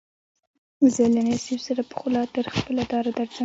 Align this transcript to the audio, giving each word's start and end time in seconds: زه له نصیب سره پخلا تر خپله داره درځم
زه 0.93 1.03
له 1.13 1.21
نصیب 1.29 1.59
سره 1.67 1.81
پخلا 1.91 2.23
تر 2.33 2.45
خپله 2.55 2.83
داره 2.91 3.11
درځم 3.17 3.39